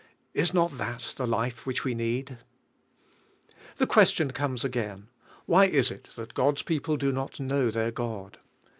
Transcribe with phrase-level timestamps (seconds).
[0.33, 2.39] Is not that the life which we need?
[3.77, 5.09] The question comes again:
[5.47, 8.39] Wh}^ is it that God's people do not know their God?